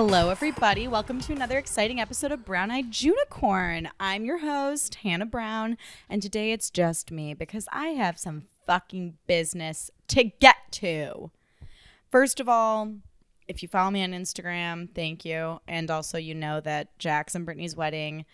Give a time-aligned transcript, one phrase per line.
[0.00, 0.86] Hello, everybody.
[0.86, 3.88] Welcome to another exciting episode of Brown Eyed Unicorn.
[3.98, 5.76] I'm your host, Hannah Brown,
[6.08, 11.32] and today it's just me because I have some fucking business to get to.
[12.12, 12.92] First of all,
[13.48, 15.58] if you follow me on Instagram, thank you.
[15.66, 18.24] And also, you know that Jax and Brittany's wedding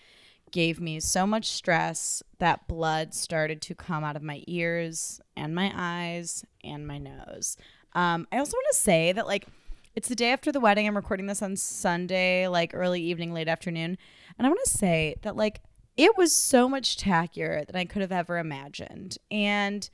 [0.50, 5.54] gave me so much stress that blood started to come out of my ears and
[5.54, 7.56] my eyes and my nose.
[7.94, 9.46] Um, I also want to say that, like,
[9.94, 10.86] it's the day after the wedding.
[10.86, 13.96] I'm recording this on Sunday, like early evening, late afternoon.
[14.38, 15.60] And I want to say that, like,
[15.96, 19.16] it was so much tackier than I could have ever imagined.
[19.30, 19.88] And,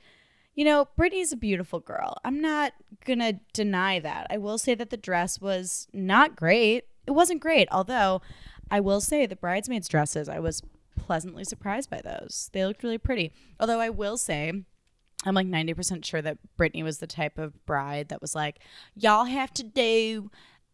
[0.55, 2.17] you know, Brittany's a beautiful girl.
[2.23, 2.73] I'm not
[3.05, 4.27] going to deny that.
[4.29, 6.85] I will say that the dress was not great.
[7.05, 8.21] It wasn't great, although
[8.71, 10.63] I will say the bridesmaids' dresses, I was
[10.97, 12.49] pleasantly surprised by those.
[12.53, 13.33] They looked really pretty.
[13.59, 14.63] Although I will say,
[15.25, 18.59] I'm like 90% sure that Brittany was the type of bride that was like,
[18.95, 20.31] y'all have to do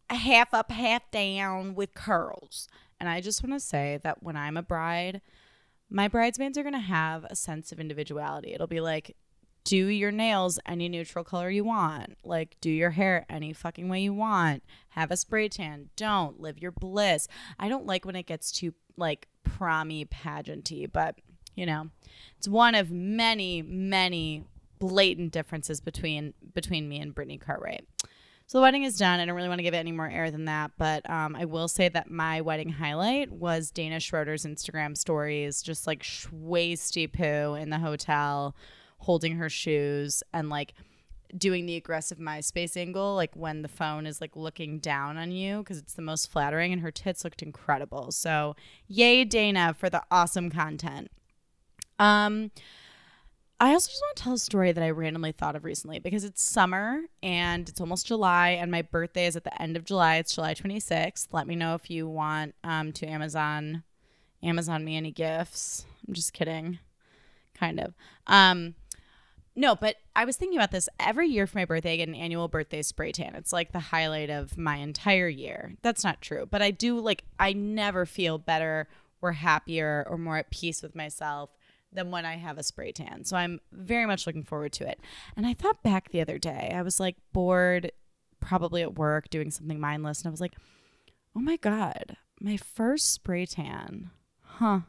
[0.08, 2.68] a half up, half down with curls.
[2.98, 5.20] And I just want to say that when I'm a bride,
[5.90, 8.52] my bridesmaids are going to have a sense of individuality.
[8.52, 9.16] It'll be like,
[9.64, 12.16] do your nails any neutral color you want.
[12.24, 14.62] Like, do your hair any fucking way you want.
[14.90, 15.90] Have a spray tan.
[15.94, 17.28] Don't live your bliss.
[17.58, 21.16] I don't like when it gets too like promy pageanty, but
[21.58, 21.88] you know,
[22.36, 24.44] it's one of many, many
[24.78, 27.84] blatant differences between between me and Brittany Cartwright.
[28.46, 29.18] So the wedding is done.
[29.20, 31.44] I don't really want to give it any more air than that, but um, I
[31.44, 37.54] will say that my wedding highlight was Dana Schroeder's Instagram stories, just like schwasty poo
[37.54, 38.56] in the hotel,
[38.98, 40.72] holding her shoes and like
[41.36, 45.58] doing the aggressive MySpace angle, like when the phone is like looking down on you
[45.58, 48.12] because it's the most flattering, and her tits looked incredible.
[48.12, 48.54] So,
[48.86, 51.10] yay, Dana, for the awesome content.
[51.98, 52.50] Um,
[53.60, 56.22] I also just want to tell a story that I randomly thought of recently because
[56.22, 60.16] it's summer and it's almost July, and my birthday is at the end of July.
[60.16, 61.28] It's July 26th.
[61.32, 63.82] Let me know if you want um, to Amazon
[64.42, 65.84] Amazon me any gifts.
[66.06, 66.78] I'm just kidding,
[67.54, 67.94] kind of.
[68.28, 68.76] Um,
[69.56, 71.94] no, but I was thinking about this every year for my birthday.
[71.94, 73.34] I get an annual birthday spray tan.
[73.34, 75.74] It's like the highlight of my entire year.
[75.82, 77.24] That's not true, but I do like.
[77.40, 78.86] I never feel better
[79.20, 81.50] or happier or more at peace with myself
[81.92, 83.24] than when I have a spray tan.
[83.24, 85.00] So I'm very much looking forward to it.
[85.36, 87.92] And I thought back the other day, I was like bored,
[88.40, 90.20] probably at work doing something mindless.
[90.20, 90.54] And I was like,
[91.34, 94.10] oh my God, my first spray tan.
[94.42, 94.80] Huh.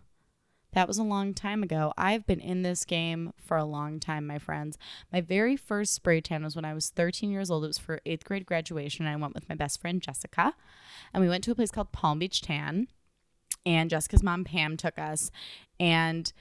[0.73, 1.93] That was a long time ago.
[1.97, 4.77] I've been in this game for a long time, my friends.
[5.11, 7.63] My very first spray tan was when I was 13 years old.
[7.63, 9.07] It was for eighth grade graduation.
[9.07, 10.53] I went with my best friend, Jessica,
[11.11, 12.87] and we went to a place called Palm Beach Tan.
[13.65, 15.31] And Jessica's mom, Pam, took us.
[15.79, 16.31] And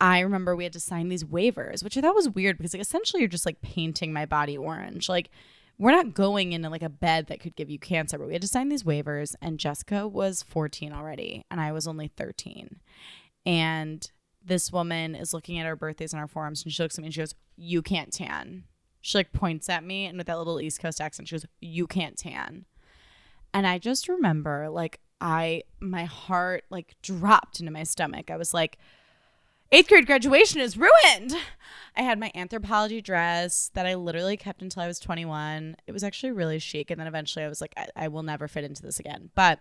[0.00, 2.82] I remember we had to sign these waivers, which I thought was weird because like
[2.82, 5.08] essentially you're just like painting my body orange.
[5.08, 5.30] Like
[5.78, 8.42] we're not going into like a bed that could give you cancer, but we had
[8.42, 12.76] to sign these waivers and Jessica was 14 already and I was only 13.
[13.44, 14.10] And
[14.44, 17.06] this woman is looking at our birthdays and our forums and she looks at me
[17.06, 18.64] and she goes, "You can't tan."
[19.00, 21.86] She like points at me and with that little East Coast accent, she goes, "You
[21.86, 22.66] can't tan."
[23.54, 28.30] And I just remember like I my heart like dropped into my stomach.
[28.30, 28.78] I was like,
[29.72, 31.34] eighth grade graduation is ruined.
[31.96, 35.76] I had my Anthropologie dress that I literally kept until I was 21.
[35.86, 36.90] It was actually really chic.
[36.90, 39.30] And then eventually I was like, I, I will never fit into this again.
[39.34, 39.60] But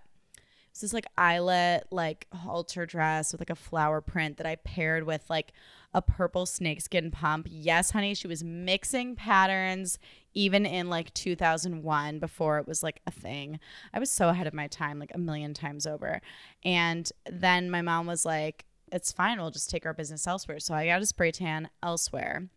[0.69, 5.05] it's this like eyelet, like halter dress with like a flower print that I paired
[5.05, 5.53] with like
[5.93, 7.47] a purple snakeskin pump.
[7.49, 9.97] Yes, honey, she was mixing patterns
[10.33, 13.57] even in like 2001 before it was like a thing.
[13.93, 16.19] I was so ahead of my time, like a million times over.
[16.66, 19.40] And then my mom was like, it's fine.
[19.40, 20.59] We'll just take our business elsewhere.
[20.59, 22.47] So I got a spray tan elsewhere.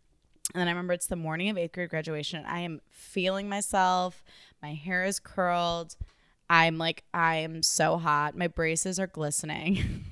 [0.53, 2.43] And then I remember it's the morning of eighth grade graduation.
[2.45, 4.23] I am feeling myself.
[4.61, 5.95] My hair is curled.
[6.49, 8.35] I'm like, I am so hot.
[8.35, 10.05] My braces are glistening.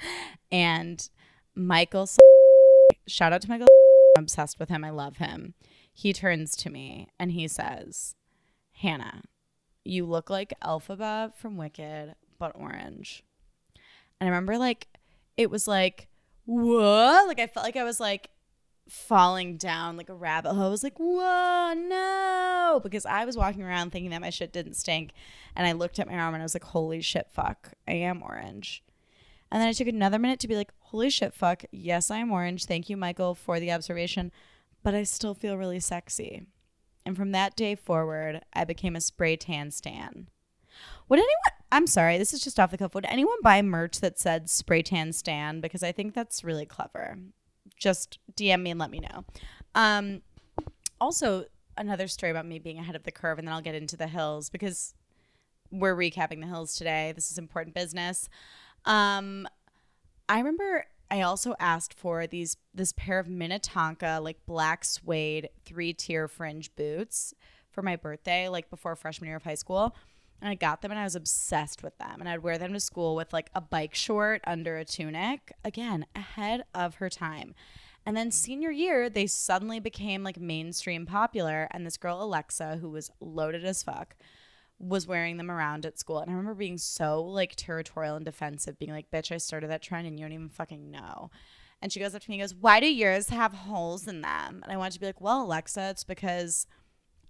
[0.50, 1.08] and
[1.54, 2.08] Michael,
[3.06, 3.68] shout out to Michael.
[4.16, 4.84] I'm obsessed with him.
[4.84, 5.54] I love him.
[5.92, 8.16] He turns to me and he says,
[8.72, 9.22] Hannah,
[9.84, 13.22] you look like Elphaba from Wicked, but orange.
[14.20, 14.88] And I remember like
[15.36, 16.08] it was like,
[16.44, 17.26] what?
[17.26, 18.30] Like I felt like I was like
[18.88, 20.66] falling down like a rabbit hole.
[20.66, 22.80] I was like, whoa, no.
[22.82, 25.12] Because I was walking around thinking that my shit didn't stink.
[25.54, 28.22] And I looked at my arm and I was like, holy shit, fuck, I am
[28.22, 28.82] orange.
[29.50, 32.32] And then I took another minute to be like, holy shit, fuck, yes, I am
[32.32, 32.64] orange.
[32.64, 34.32] Thank you, Michael, for the observation.
[34.82, 36.46] But I still feel really sexy.
[37.04, 40.28] And from that day forward, I became a spray tan stan.
[41.08, 41.55] Would anyone?
[41.72, 42.94] I'm sorry, this is just off the cuff.
[42.94, 45.60] Would anyone buy merch that said spray tan stan?
[45.60, 47.18] Because I think that's really clever.
[47.76, 49.24] Just DM me and let me know.
[49.74, 50.22] Um,
[51.00, 51.44] also,
[51.76, 54.06] another story about me being ahead of the curve, and then I'll get into the
[54.06, 54.94] hills because
[55.70, 57.12] we're recapping the hills today.
[57.14, 58.28] This is important business.
[58.84, 59.48] Um,
[60.28, 65.92] I remember I also asked for these this pair of Minnetonka like black suede three
[65.92, 67.34] tier fringe boots
[67.70, 69.94] for my birthday, like before freshman year of high school.
[70.40, 72.16] And I got them and I was obsessed with them.
[72.20, 75.52] And I'd wear them to school with like a bike short under a tunic.
[75.64, 77.54] Again, ahead of her time.
[78.04, 81.68] And then senior year, they suddenly became like mainstream popular.
[81.72, 84.14] And this girl, Alexa, who was loaded as fuck,
[84.78, 86.18] was wearing them around at school.
[86.18, 89.82] And I remember being so like territorial and defensive, being like, bitch, I started that
[89.82, 91.30] trend and you don't even fucking know.
[91.82, 94.60] And she goes up to me and goes, Why do yours have holes in them?
[94.62, 96.66] And I wanted to be like, Well, Alexa, it's because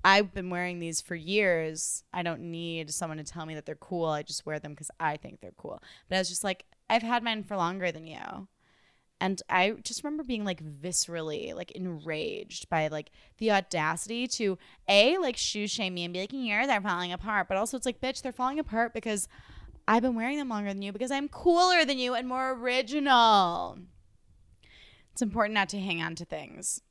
[0.06, 2.04] I've been wearing these for years.
[2.12, 4.06] I don't need someone to tell me that they're cool.
[4.06, 5.82] I just wear them because I think they're cool.
[6.08, 8.46] But I was just like, I've had mine for longer than you.
[9.20, 15.18] And I just remember being like viscerally like enraged by like the audacity to a
[15.18, 18.00] like shoe shame me and be like, "Here they're falling apart," but also it's like,
[18.00, 19.26] bitch, they're falling apart because
[19.88, 23.78] I've been wearing them longer than you because I'm cooler than you and more original.
[25.12, 26.82] It's important not to hang on to things.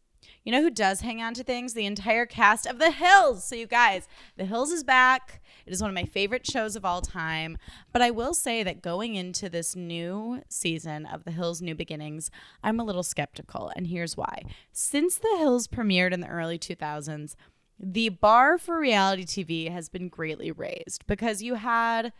[0.45, 1.73] You know who does hang on to things?
[1.73, 3.43] The entire cast of The Hills.
[3.43, 4.07] So, you guys,
[4.37, 5.41] The Hills is back.
[5.65, 7.57] It is one of my favorite shows of all time.
[7.91, 12.29] But I will say that going into this new season of The Hills New Beginnings,
[12.63, 13.71] I'm a little skeptical.
[13.75, 14.43] And here's why.
[14.71, 17.33] Since The Hills premiered in the early 2000s,
[17.79, 22.13] the bar for reality TV has been greatly raised because you had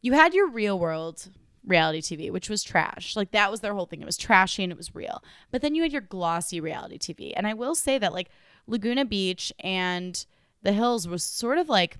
[0.00, 1.28] you had your real world
[1.66, 3.16] reality TV, which was trash.
[3.16, 4.02] Like that was their whole thing.
[4.02, 5.22] It was trashy and it was real.
[5.50, 7.32] But then you had your glossy reality TV.
[7.36, 8.30] And I will say that like
[8.66, 10.24] Laguna Beach and
[10.62, 11.98] The Hills was sort of like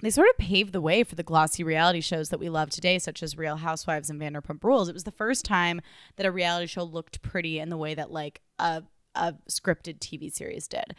[0.00, 2.98] they sort of paved the way for the glossy reality shows that we love today,
[2.98, 4.88] such as Real Housewives and Vanderpump Rules.
[4.88, 5.80] It was the first time
[6.16, 8.82] that a reality show looked pretty in the way that like a
[9.14, 10.94] a scripted TV series did.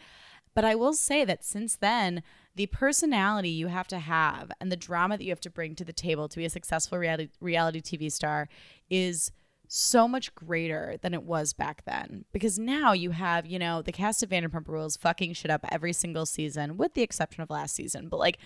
[0.54, 2.22] But I will say that since then,
[2.56, 5.84] the personality you have to have and the drama that you have to bring to
[5.84, 8.48] the table to be a successful reality, reality TV star
[8.90, 9.30] is
[9.68, 12.24] so much greater than it was back then.
[12.32, 15.92] Because now you have, you know, the cast of Vanderpump Rules fucking shit up every
[15.92, 18.08] single season, with the exception of last season.
[18.08, 18.38] But like,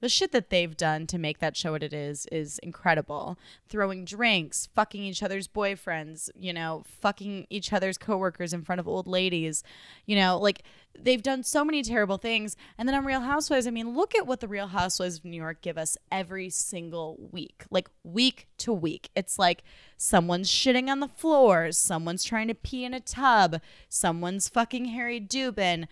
[0.00, 3.38] the shit that they've done to make that show what it is is incredible.
[3.68, 8.88] Throwing drinks, fucking each other's boyfriends, you know, fucking each other's coworkers in front of
[8.88, 9.62] old ladies,
[10.06, 10.62] you know, like
[10.98, 12.56] they've done so many terrible things.
[12.78, 15.36] And then on Real Housewives, I mean, look at what the Real Housewives of New
[15.36, 19.10] York give us every single week, like week to week.
[19.14, 19.62] It's like
[19.98, 25.20] someone's shitting on the floor, someone's trying to pee in a tub, someone's fucking Harry
[25.20, 25.86] Dubin.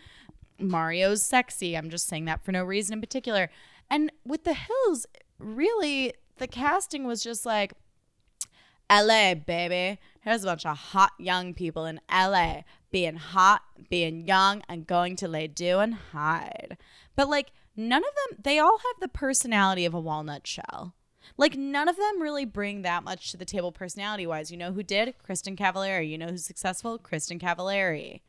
[0.61, 1.77] Mario's sexy.
[1.77, 3.49] I'm just saying that for no reason in particular.
[3.91, 5.07] And with the hills,
[5.39, 7.73] really, the casting was just like,
[8.91, 10.01] LA, baby.
[10.23, 15.15] Here's a bunch of hot young people in LA being hot, being young, and going
[15.17, 16.79] to Le Deux and Hyde.
[17.17, 20.95] But like, none of them, they all have the personality of a walnut shell.
[21.37, 24.51] Like, none of them really bring that much to the table personality wise.
[24.51, 25.15] You know who did?
[25.27, 26.09] Kristin Cavallari.
[26.09, 26.99] You know who's successful?
[26.99, 28.21] Kristin Cavallari.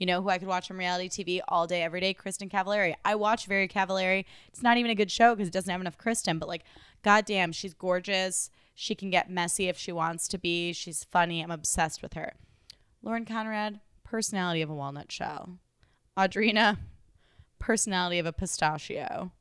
[0.00, 2.14] You know who I could watch on reality TV all day, every day?
[2.14, 2.94] Kristin Cavallari.
[3.04, 4.24] I watch Very Cavallari.
[4.48, 6.64] It's not even a good show because it doesn't have enough Kristen, but like,
[7.04, 8.50] goddamn, she's gorgeous.
[8.74, 10.72] She can get messy if she wants to be.
[10.72, 11.42] She's funny.
[11.42, 12.32] I'm obsessed with her.
[13.02, 15.58] Lauren Conrad, personality of a walnut shell.
[16.16, 16.78] Audrina,
[17.58, 19.32] personality of a pistachio.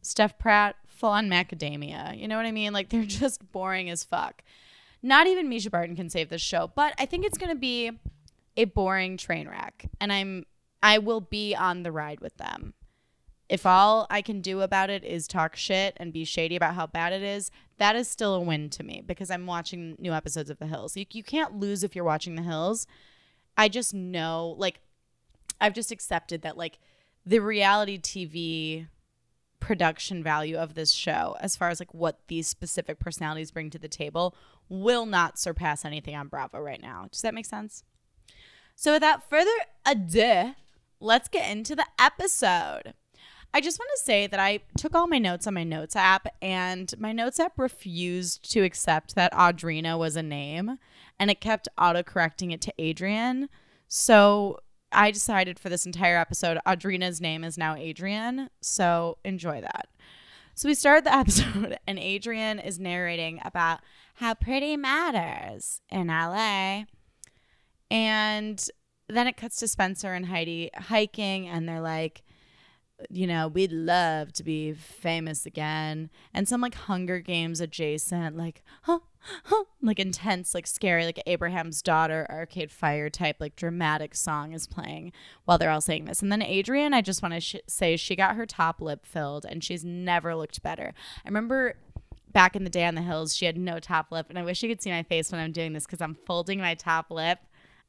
[0.00, 2.16] Steph Pratt, full on macadamia.
[2.16, 2.72] You know what I mean?
[2.72, 4.44] Like, they're just boring as fuck.
[5.02, 7.90] Not even Mischa Barton can save this show, but I think it's going to be
[8.56, 10.44] a boring train wreck and I'm
[10.82, 12.74] I will be on the ride with them.
[13.48, 16.86] If all I can do about it is talk shit and be shady about how
[16.86, 20.50] bad it is, that is still a win to me because I'm watching new episodes
[20.50, 20.96] of The Hills.
[20.96, 22.86] You, you can't lose if you're watching The Hills.
[23.56, 24.80] I just know, like,
[25.60, 26.78] I've just accepted that, like,
[27.24, 28.88] the reality TV
[29.60, 33.78] production value of this show, as far as like what these specific personalities bring to
[33.78, 34.34] the table,
[34.68, 37.06] will not surpass anything on Bravo right now.
[37.10, 37.82] Does that make sense?
[38.78, 39.50] So, without further
[39.86, 40.54] ado,
[41.00, 42.92] let's get into the episode.
[43.54, 46.26] I just want to say that I took all my notes on my notes app,
[46.42, 50.78] and my notes app refused to accept that Audrina was a name,
[51.18, 53.48] and it kept auto correcting it to Adrian.
[53.88, 54.60] So,
[54.92, 58.50] I decided for this entire episode, Audrina's name is now Adrian.
[58.60, 59.88] So, enjoy that.
[60.54, 63.80] So, we start the episode, and Adrian is narrating about
[64.16, 66.84] how pretty matters in LA.
[67.90, 68.64] And
[69.08, 72.22] then it cuts to Spencer and Heidi hiking, and they're like,
[73.10, 76.10] you know, we'd love to be famous again.
[76.32, 79.00] And some like Hunger Games adjacent, like, huh,
[79.44, 84.66] huh, like intense, like scary, like Abraham's daughter, Arcade Fire type, like dramatic song is
[84.66, 85.12] playing
[85.44, 86.22] while they're all saying this.
[86.22, 89.44] And then Adrienne, I just want to sh- say she got her top lip filled
[89.44, 90.94] and she's never looked better.
[91.24, 91.74] I remember
[92.32, 94.26] back in the day on the hills, she had no top lip.
[94.30, 96.60] And I wish you could see my face when I'm doing this because I'm folding
[96.60, 97.38] my top lip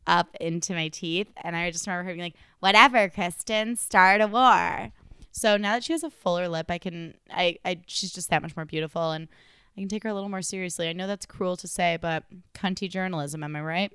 [0.08, 1.28] up into my teeth.
[1.44, 4.92] And I just remember her being like, whatever, Kristen, start a war.
[5.32, 8.42] So now that she has a fuller lip, I can, I, I, she's just that
[8.42, 9.28] much more beautiful and
[9.76, 10.88] I can take her a little more seriously.
[10.90, 12.24] I know that's cruel to say, but
[12.56, 13.94] cunty journalism, am I right?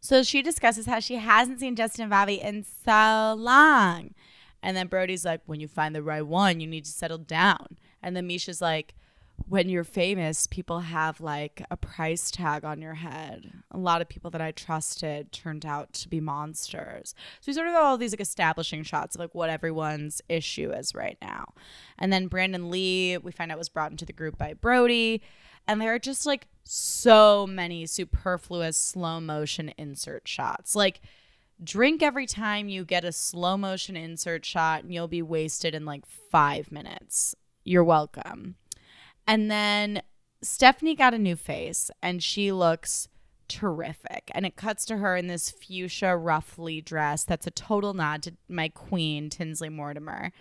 [0.00, 4.14] So she discusses how she hasn't seen Justin Bobby in so long.
[4.62, 7.78] And then Brody's like, when you find the right one, you need to settle down.
[8.02, 8.94] And then Mischa's like,
[9.48, 13.52] when you're famous, people have like a price tag on your head.
[13.70, 17.14] A lot of people that I trusted turned out to be monsters.
[17.40, 20.70] So we sort of have all these like establishing shots of like what everyone's issue
[20.70, 21.52] is right now.
[21.98, 25.22] And then Brandon Lee, we find out was brought into the group by Brody.
[25.68, 30.74] And there are just like so many superfluous slow motion insert shots.
[30.74, 31.00] Like,
[31.62, 35.84] drink every time you get a slow motion insert shot and you'll be wasted in
[35.84, 37.34] like five minutes.
[37.64, 38.56] You're welcome.
[39.26, 40.02] And then
[40.42, 43.08] Stephanie got a new face and she looks
[43.48, 44.30] terrific.
[44.34, 48.34] And it cuts to her in this fuchsia ruffly dress that's a total nod to
[48.48, 50.32] my queen, Tinsley Mortimer.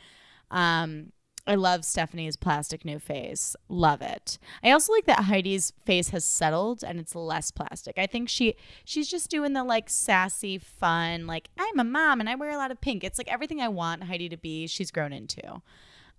[0.51, 1.11] Um,
[1.47, 3.55] I love Stephanie's plastic new face.
[3.69, 4.39] Love it.
[4.63, 7.99] I also like that Heidi's face has settled and it's less plastic.
[7.99, 12.27] I think she she's just doing the like sassy, fun, like I'm a mom and
[12.27, 13.03] I wear a lot of pink.
[13.03, 15.61] It's like everything I want Heidi to be, she's grown into.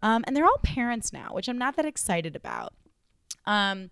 [0.03, 2.73] Um, and they're all parents now, which I'm not that excited about.
[3.47, 3.91] Um,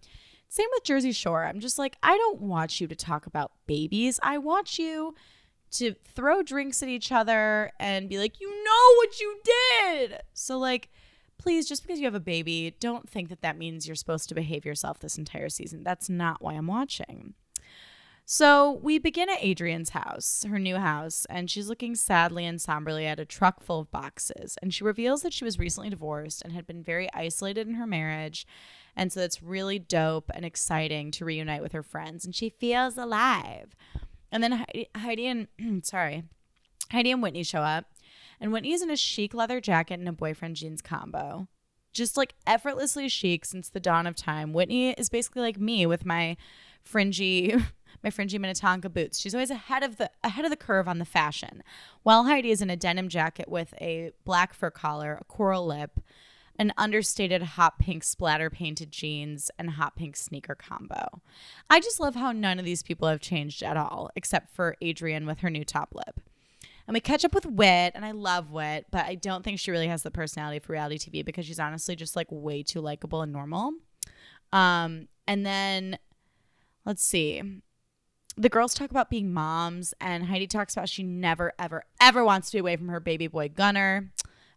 [0.48, 1.44] same with Jersey Shore.
[1.44, 4.20] I'm just like, I don't watch you to talk about babies.
[4.22, 5.14] I watch you
[5.72, 10.20] to throw drinks at each other and be like, you know what you did.
[10.32, 10.90] So, like,
[11.38, 14.34] please, just because you have a baby, don't think that that means you're supposed to
[14.34, 15.82] behave yourself this entire season.
[15.82, 17.34] That's not why I'm watching.
[18.26, 23.06] So we begin at Adrienne's house, her new house, and she's looking sadly and somberly
[23.06, 24.56] at a truck full of boxes.
[24.62, 27.86] And she reveals that she was recently divorced and had been very isolated in her
[27.86, 28.46] marriage.
[28.96, 32.24] And so it's really dope and exciting to reunite with her friends.
[32.24, 33.76] And she feels alive.
[34.32, 35.48] And then Heidi, Heidi and,
[35.84, 36.24] sorry,
[36.90, 37.86] Heidi and Whitney show up.
[38.40, 41.46] And Whitney's in a chic leather jacket and a boyfriend jeans combo.
[41.92, 44.54] Just like effortlessly chic since the dawn of time.
[44.54, 46.38] Whitney is basically like me with my
[46.82, 47.54] fringy
[48.02, 49.18] my fringy Minnetonka boots.
[49.18, 51.62] She's always ahead of the ahead of the curve on the fashion.
[52.02, 56.00] While Heidi is in a denim jacket with a black fur collar, a coral lip,
[56.58, 61.20] an understated hot pink splatter painted jeans, and hot pink sneaker combo.
[61.68, 65.26] I just love how none of these people have changed at all, except for Adrienne
[65.26, 66.20] with her new top lip.
[66.86, 69.70] And we catch up with Wit, and I love Wit, but I don't think she
[69.70, 73.22] really has the personality for reality TV because she's honestly just like way too likable
[73.22, 73.72] and normal.
[74.52, 75.98] Um, and then
[76.84, 77.62] let's see
[78.36, 82.50] the girls talk about being moms, and Heidi talks about she never, ever, ever wants
[82.50, 84.10] to be away from her baby boy Gunner.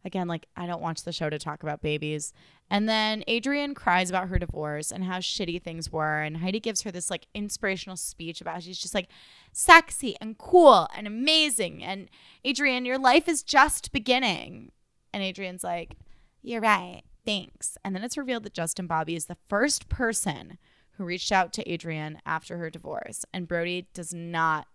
[0.04, 2.34] Again, like, I don't watch the show to talk about babies.
[2.70, 6.22] And then Adrienne cries about her divorce and how shitty things were.
[6.22, 9.10] And Heidi gives her this like inspirational speech about she's just like
[9.52, 11.84] sexy and cool and amazing.
[11.84, 12.10] And
[12.46, 14.72] Adrienne, your life is just beginning.
[15.14, 15.96] And Adrienne's like,
[16.42, 17.04] You're right.
[17.26, 17.78] Thanks.
[17.84, 20.58] And then it's revealed that Justin Bobby is the first person
[20.98, 24.68] who reached out to Adrienne after her divorce, and Brody does not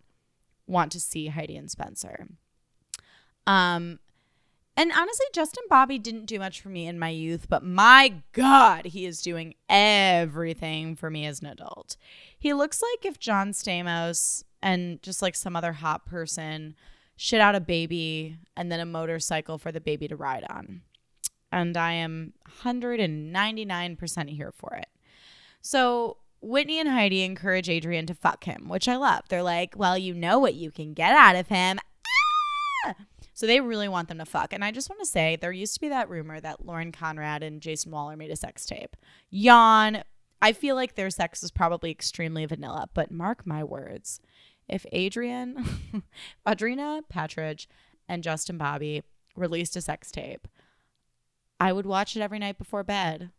[0.67, 2.29] want to see Heidi and Spencer.
[3.47, 3.99] Um,
[4.77, 8.87] and honestly, Justin Bobby didn't do much for me in my youth, but my God,
[8.87, 11.97] he is doing everything for me as an adult.
[12.39, 16.75] He looks like if John Stamos and just like some other hot person
[17.17, 20.81] shit out a baby and then a motorcycle for the baby to ride on.
[21.51, 24.89] And I am 199% here for it.
[25.63, 29.23] So Whitney and Heidi encourage Adrian to fuck him, which I love.
[29.29, 31.79] They're like, well, you know what you can get out of him.
[32.85, 32.95] Ah!
[33.33, 34.53] So they really want them to fuck.
[34.53, 37.43] And I just want to say there used to be that rumor that Lauren Conrad
[37.43, 38.97] and Jason Wahler made a sex tape.
[39.31, 40.03] Yawn.
[40.45, 44.21] I feel like their sex was probably extremely vanilla, but mark my words.
[44.69, 45.65] If Adrian,
[46.47, 47.69] Audrina Patridge,
[48.09, 49.05] and Justin Bobby
[49.37, 50.49] released a sex tape,
[51.61, 53.31] I would watch it every night before bed.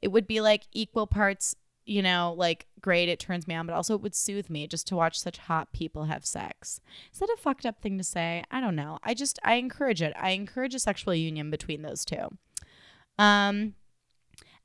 [0.00, 1.54] It would be like equal parts
[1.86, 4.86] you know, like great, it turns me on, but also it would soothe me just
[4.88, 6.80] to watch such hot people have sex.
[7.12, 8.42] Is that a fucked up thing to say?
[8.50, 8.98] I don't know.
[9.04, 10.12] I just I encourage it.
[10.20, 12.28] I encourage a sexual union between those two.
[13.18, 13.74] Um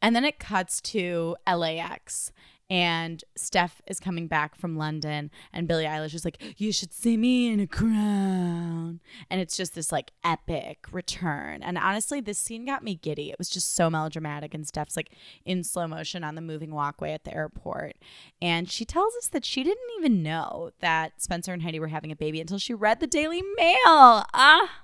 [0.01, 2.31] and then it cuts to LAX
[2.71, 7.17] and Steph is coming back from London, and Billie Eilish is like, "You should see
[7.17, 11.61] me in a crown," and it's just this like epic return.
[11.63, 13.29] And honestly, this scene got me giddy.
[13.29, 15.11] It was just so melodramatic, and Steph's like
[15.43, 17.97] in slow motion on the moving walkway at the airport,
[18.41, 22.11] and she tells us that she didn't even know that Spencer and Heidi were having
[22.11, 23.75] a baby until she read the Daily Mail.
[23.85, 24.83] Ah,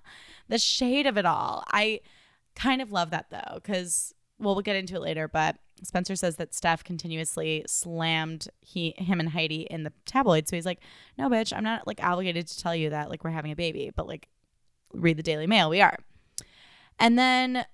[0.49, 1.63] the shade of it all.
[1.71, 2.01] I
[2.53, 6.37] kind of love that though, because well, we'll get into it later, but Spencer says
[6.37, 10.47] that Steph continuously slammed he him and Heidi in the tabloid.
[10.47, 10.79] So he's like,
[11.17, 13.91] "No, bitch, I'm not like obligated to tell you that like we're having a baby,
[13.95, 14.27] but like
[14.93, 15.97] read the Daily Mail, we are."
[16.99, 17.65] And then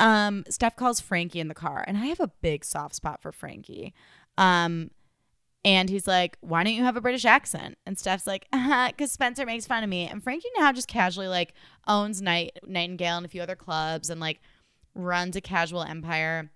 [0.00, 3.32] um Steph calls Frankie in the car, and I have a big soft spot for
[3.32, 3.94] Frankie.
[4.38, 4.90] Um
[5.64, 9.12] and he's like, "Why don't you have a British accent?" And Steph's like, "Uh, cuz
[9.12, 11.54] Spencer makes fun of me." And Frankie now just casually like
[11.86, 14.40] owns Night Nightingale and a few other clubs and like
[14.94, 16.50] runs a casual empire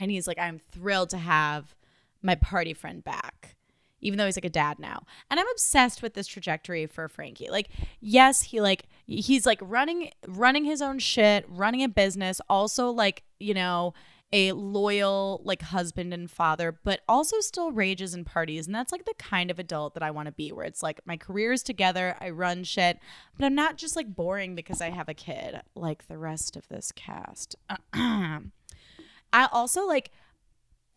[0.00, 1.74] and he's like, I'm thrilled to have
[2.22, 3.56] my party friend back,
[4.00, 5.04] even though he's like a dad now.
[5.30, 7.50] And I'm obsessed with this trajectory for Frankie.
[7.50, 7.68] Like,
[8.00, 13.24] yes, he like he's like running running his own shit, running a business, also like,
[13.38, 13.94] you know,
[14.32, 18.66] a loyal like husband and father, but also still rages and parties.
[18.66, 21.00] And that's like the kind of adult that I want to be, where it's like
[21.04, 22.98] my career is together, I run shit,
[23.36, 26.68] but I'm not just like boring because I have a kid like the rest of
[26.68, 27.56] this cast.
[27.92, 30.12] I also like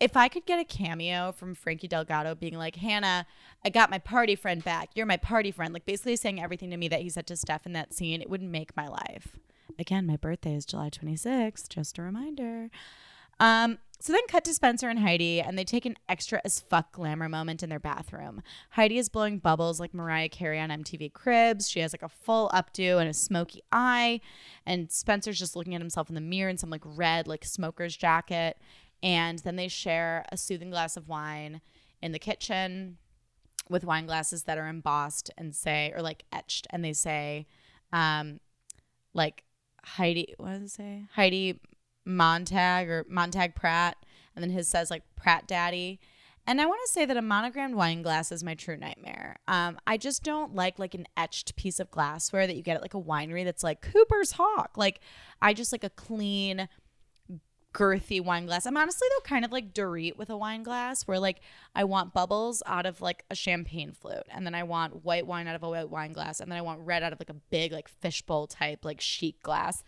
[0.00, 3.26] if I could get a cameo from Frankie Delgado being like, Hannah,
[3.64, 4.90] I got my party friend back.
[4.94, 5.72] You're my party friend.
[5.72, 8.28] Like basically saying everything to me that he said to Steph in that scene, it
[8.28, 9.38] would make my life.
[9.78, 11.68] Again, my birthday is July 26th.
[11.68, 12.70] Just a reminder.
[13.40, 16.92] Um, so then cut to Spencer and Heidi, and they take an extra as fuck
[16.92, 18.42] glamour moment in their bathroom.
[18.70, 21.70] Heidi is blowing bubbles like Mariah Carey on MTV Cribs.
[21.70, 24.20] She has like a full updo and a smoky eye.
[24.66, 27.96] And Spencer's just looking at himself in the mirror in some like red, like smoker's
[27.96, 28.58] jacket.
[29.02, 31.62] And then they share a soothing glass of wine
[32.02, 32.98] in the kitchen
[33.70, 37.46] with wine glasses that are embossed and say, or like etched, and they say,
[37.92, 38.40] um,
[39.14, 39.44] like
[39.82, 41.06] Heidi, what does it say?
[41.14, 41.60] Heidi
[42.04, 43.96] Montag or Montag Pratt,
[44.34, 46.00] and then his says like Pratt Daddy.
[46.46, 49.36] And I want to say that a monogrammed wine glass is my true nightmare.
[49.48, 52.82] Um, I just don't like like an etched piece of glassware that you get at
[52.82, 54.72] like a winery that's like Cooper's Hawk.
[54.76, 55.00] Like
[55.40, 56.68] I just like a clean,
[57.74, 58.66] girthy wine glass.
[58.66, 61.40] I'm honestly though kind of like Dorit with a wine glass where like
[61.74, 65.48] I want bubbles out of like a champagne flute and then I want white wine
[65.48, 67.40] out of a white wine glass and then I want red out of like a
[67.50, 69.82] big like fishbowl type like chic glass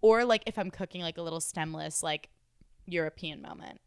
[0.00, 2.28] or like if I'm cooking like a little stemless like
[2.86, 3.80] European moment.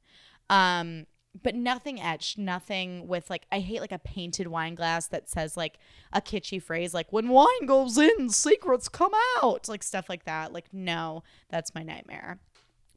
[0.49, 1.05] Um,
[1.41, 5.55] but nothing etched, nothing with like I hate like a painted wine glass that says
[5.55, 5.77] like
[6.11, 10.51] a kitschy phrase like when wine goes in, secrets come out, like stuff like that.
[10.51, 12.39] Like no, that's my nightmare.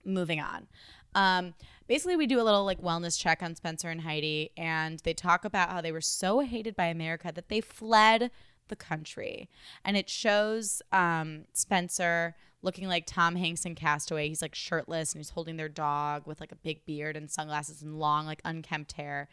[0.04, 0.66] Moving on.
[1.14, 1.54] Um,
[1.86, 5.44] basically we do a little like wellness check on Spencer and Heidi and they talk
[5.44, 8.32] about how they were so hated by America that they fled
[8.68, 9.48] the country.
[9.84, 14.28] And it shows um, Spencer looking like Tom Hanks in Castaway.
[14.28, 17.82] He's like shirtless and he's holding their dog with like a big beard and sunglasses
[17.82, 19.28] and long, like unkempt hair,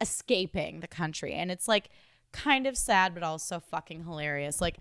[0.00, 1.34] escaping the country.
[1.34, 1.90] And it's like
[2.32, 4.60] kind of sad, but also fucking hilarious.
[4.60, 4.78] Like,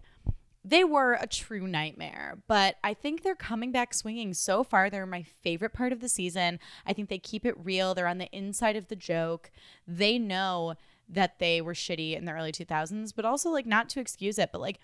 [0.63, 4.89] they were a true nightmare, but I think they're coming back swinging so far.
[4.89, 6.59] They're my favorite part of the season.
[6.85, 7.95] I think they keep it real.
[7.95, 9.51] They're on the inside of the joke.
[9.87, 10.75] They know
[11.07, 14.51] that they were shitty in the early 2000s, but also like not to excuse it,
[14.51, 14.79] but like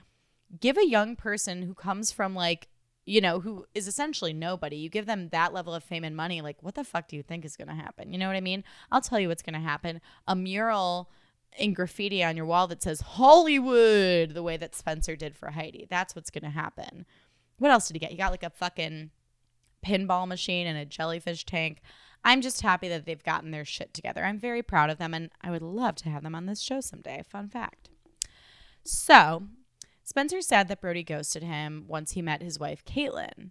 [0.60, 2.70] give a young person who comes from like
[3.06, 6.42] you know, who is essentially nobody, you give them that level of fame and money,
[6.42, 8.12] like, what the fuck do you think is going to happen?
[8.12, 8.64] You know what I mean?
[8.92, 10.02] I'll tell you what's going to happen.
[10.28, 11.12] A mural
[11.58, 15.88] in graffiti on your wall that says Hollywood, the way that Spencer did for Heidi.
[15.90, 17.06] That's what's going to happen.
[17.58, 18.12] What else did he get?
[18.12, 19.12] He got like a fucking
[19.86, 21.82] pinball machine and a jellyfish tank.
[22.24, 24.26] I'm just happy that they've gotten their shit together.
[24.26, 26.82] I'm very proud of them and I would love to have them on this show
[26.82, 27.22] someday.
[27.30, 27.90] Fun fact.
[28.84, 29.44] So,
[30.06, 33.50] Spencer said that Brody ghosted him once he met his wife, Caitlin.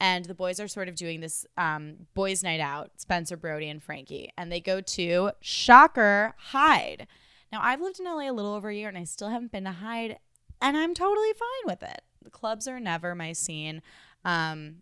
[0.00, 3.82] And the boys are sort of doing this um, boys' night out, Spencer, Brody, and
[3.82, 4.30] Frankie.
[4.38, 7.06] And they go to, shocker, Hyde.
[7.52, 9.64] Now, I've lived in LA a little over a year and I still haven't been
[9.64, 10.18] to Hyde,
[10.60, 12.02] and I'm totally fine with it.
[12.22, 13.82] The clubs are never my scene,
[14.24, 14.76] um,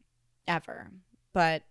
[0.47, 0.91] ever.
[1.33, 1.63] But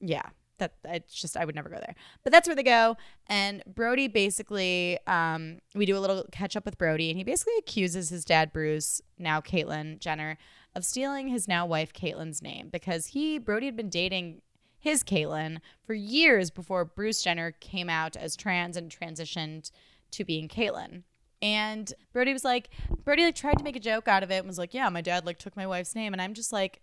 [0.00, 1.94] yeah, that it's just I would never go there.
[2.24, 2.96] But that's where they go.
[3.26, 7.54] And Brody basically, um, we do a little catch up with Brody, and he basically
[7.58, 10.38] accuses his dad Bruce, now Caitlyn Jenner,
[10.74, 14.42] of stealing his now wife Caitlyn's name because he Brody had been dating
[14.78, 19.70] his Caitlyn for years before Bruce Jenner came out as trans and transitioned
[20.12, 21.02] to being Caitlyn.
[21.40, 22.70] And Brody was like,
[23.04, 25.00] Brody like tried to make a joke out of it and was like, yeah, my
[25.00, 26.80] dad like took my wife's name, and I'm just like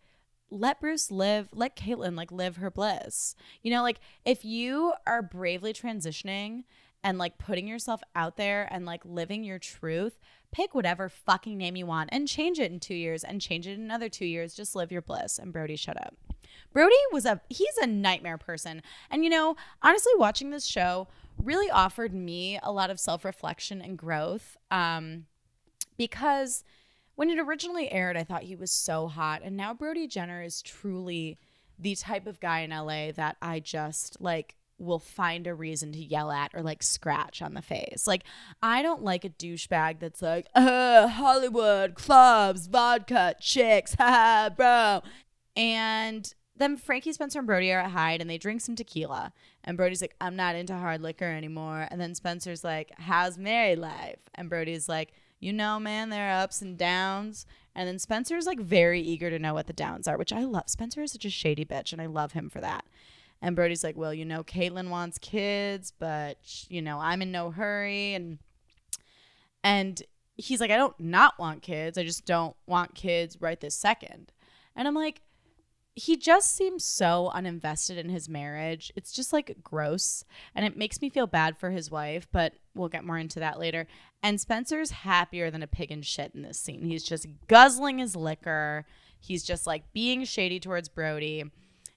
[0.49, 3.35] let Bruce live, let Caitlyn like live her bliss.
[3.61, 6.63] You know, like if you are bravely transitioning
[7.03, 10.17] and like putting yourself out there and like living your truth,
[10.51, 13.73] pick whatever fucking name you want and change it in two years and change it
[13.73, 14.55] in another two years.
[14.55, 15.37] Just live your bliss.
[15.37, 16.15] And Brody, shut up.
[16.73, 18.81] Brody was a he's a nightmare person.
[19.09, 23.97] And you know, honestly, watching this show really offered me a lot of self-reflection and
[23.97, 24.57] growth.
[24.71, 25.25] Um,
[25.97, 26.63] because
[27.15, 29.41] when it originally aired, I thought he was so hot.
[29.43, 31.37] And now Brody Jenner is truly
[31.77, 35.99] the type of guy in LA that I just like will find a reason to
[35.99, 38.05] yell at or like scratch on the face.
[38.05, 38.23] Like,
[38.61, 45.01] I don't like a douchebag that's like, uh, Hollywood, clubs, vodka, chicks, ha, bro.
[45.55, 49.31] And then Frankie Spencer and Brody are at Hyde and they drink some tequila.
[49.63, 51.87] And Brody's like, I'm not into hard liquor anymore.
[51.89, 54.19] And then Spencer's like, How's married life?
[54.35, 55.13] And Brody's like,
[55.45, 57.45] You know, man, there are ups and downs.
[57.75, 60.43] And then Spencer is like very eager to know what the downs are, which I
[60.43, 60.63] love.
[60.65, 62.83] Spencer is such a shady bitch, and I love him for that.
[63.43, 67.51] And Brody's like, Well, you know, Caitlyn wants kids, but you know, I'm in no
[67.51, 68.15] hurry.
[68.15, 68.39] And
[69.63, 70.01] and
[70.35, 71.99] he's like, I don't not want kids.
[71.99, 74.31] I just don't want kids right this second.
[74.75, 75.21] And I'm like,
[75.95, 78.91] he just seems so uninvested in his marriage.
[78.95, 80.25] It's just like gross.
[80.53, 83.59] And it makes me feel bad for his wife, but we'll get more into that
[83.59, 83.87] later.
[84.25, 86.83] And Spencer's happier than a pig in shit in this scene.
[86.85, 88.87] He's just guzzling his liquor.
[89.19, 91.43] He's just like being shady towards Brody.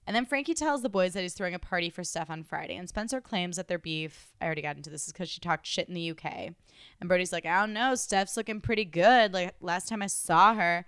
[0.05, 2.75] And then Frankie tells the boys that he's throwing a party for Steph on Friday.
[2.75, 5.65] And Spencer claims that their beef, I already got into this, is because she talked
[5.65, 6.53] shit in the UK.
[7.01, 9.33] And Brody's like, I don't know, Steph's looking pretty good.
[9.33, 10.85] Like last time I saw her.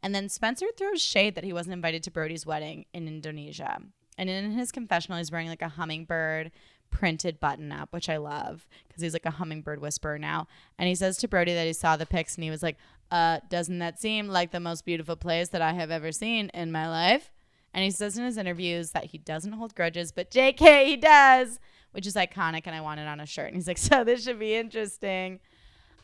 [0.00, 3.80] And then Spencer throws shade that he wasn't invited to Brody's wedding in Indonesia.
[4.16, 6.52] And in his confessional, he's wearing like a hummingbird
[6.90, 10.46] printed button up, which I love because he's like a hummingbird whisperer now.
[10.78, 12.76] And he says to Brody that he saw the pics and he was like,
[13.10, 16.72] uh, doesn't that seem like the most beautiful place that I have ever seen in
[16.72, 17.32] my life?
[17.72, 21.58] And he says in his interviews that he doesn't hold grudges, but JK, he does,
[21.90, 22.62] which is iconic.
[22.66, 23.48] And I want it on a shirt.
[23.48, 25.40] And he's like, so this should be interesting.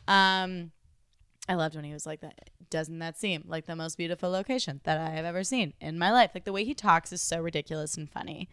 [0.07, 0.71] Um,
[1.47, 2.49] I loved when he was like that.
[2.69, 6.11] Doesn't that seem like the most beautiful location that I have ever seen in my
[6.11, 6.31] life?
[6.33, 8.49] Like the way he talks is so ridiculous and funny.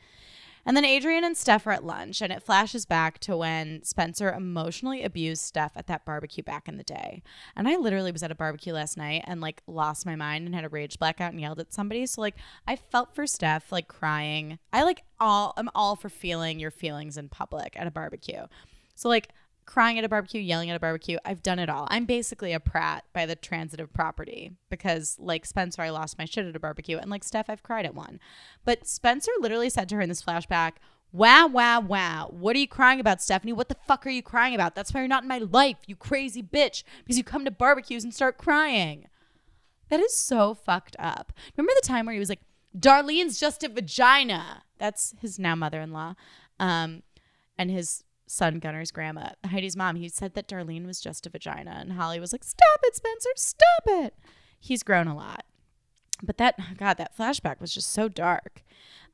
[0.69, 4.31] And then Adrian and Steph are at lunch, and it flashes back to when Spencer
[4.31, 7.23] emotionally abused Steph at that barbecue back in the day.
[7.57, 10.55] And I literally was at a barbecue last night and like lost my mind and
[10.55, 12.05] had a rage blackout and yelled at somebody.
[12.05, 12.35] So like
[12.67, 14.59] I felt for Steph, like crying.
[14.71, 18.43] I like all I'm all for feeling your feelings in public at a barbecue.
[18.95, 19.31] So like
[19.69, 21.19] crying at a barbecue, yelling at a barbecue.
[21.27, 21.87] I've done it all.
[21.91, 26.47] I'm basically a prat by the transitive property because, like Spencer, I lost my shit
[26.47, 28.19] at a barbecue, and like Steph, I've cried at one.
[28.65, 30.73] But Spencer literally said to her in this flashback,
[31.13, 32.29] Wow, wow, wow.
[32.31, 33.53] What are you crying about, Stephanie?
[33.53, 34.75] What the fuck are you crying about?
[34.75, 38.05] That's why you're not in my life, you crazy bitch, because you come to barbecues
[38.05, 39.07] and start crying.
[39.91, 41.33] That is so fucked up.
[41.57, 42.41] Remember the time where he was like,
[42.79, 44.63] Darlene's just a vagina?
[44.79, 46.15] That's his now mother in law.
[46.59, 47.03] Um,
[47.59, 51.79] and his son Gunner's grandma, Heidi's mom, he said that Darlene was just a vagina.
[51.81, 54.15] And Holly was like, Stop it, Spencer, stop it.
[54.61, 55.45] He's grown a lot.
[56.23, 58.63] But that, God, that flashback was just so dark.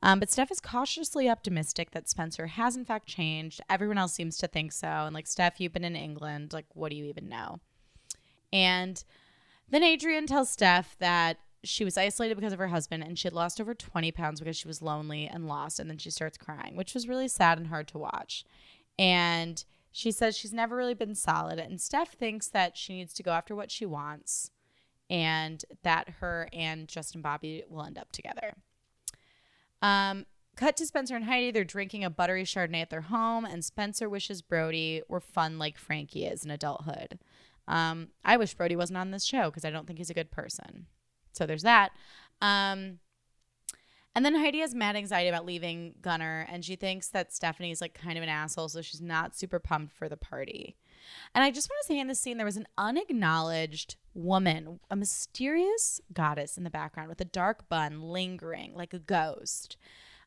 [0.01, 3.61] Um, but Steph is cautiously optimistic that Spencer has, in fact, changed.
[3.69, 4.87] Everyone else seems to think so.
[4.87, 6.53] And like, Steph, you've been in England.
[6.53, 7.59] Like, what do you even know?
[8.51, 9.03] And
[9.69, 13.33] then Adrian tells Steph that she was isolated because of her husband and she had
[13.33, 15.79] lost over 20 pounds because she was lonely and lost.
[15.79, 18.45] And then she starts crying, which was really sad and hard to watch.
[18.97, 21.59] And she says she's never really been solid.
[21.59, 24.51] And Steph thinks that she needs to go after what she wants
[25.09, 28.55] and that her and Justin Bobby will end up together.
[29.81, 31.51] Um, cut to Spencer and Heidi.
[31.51, 35.77] They're drinking a buttery Chardonnay at their home, and Spencer wishes Brody were fun like
[35.77, 37.19] Frankie is in adulthood.
[37.67, 40.31] Um, I wish Brody wasn't on this show because I don't think he's a good
[40.31, 40.87] person.
[41.33, 41.91] So there's that.
[42.41, 42.99] Um,
[44.15, 47.81] and then Heidi has mad anxiety about leaving Gunner, and she thinks that Stephanie is
[47.81, 50.77] like kind of an asshole, so she's not super pumped for the party.
[51.33, 54.95] And I just want to say in this scene, there was an unacknowledged woman, a
[54.95, 59.77] mysterious goddess in the background with a dark bun lingering like a ghost.